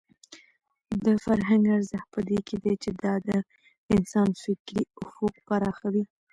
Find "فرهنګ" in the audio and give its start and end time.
1.25-1.63